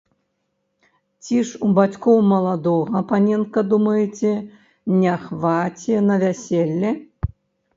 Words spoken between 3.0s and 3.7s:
паненка,